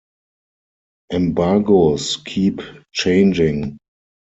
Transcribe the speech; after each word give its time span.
Embargoes 1.11 2.17
keep 2.25 2.59
changing. 2.91 3.77